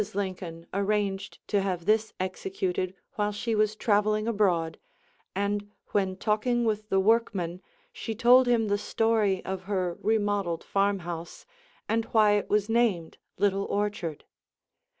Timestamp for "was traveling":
3.53-4.27